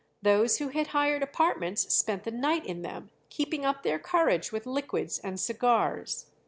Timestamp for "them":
2.81-3.11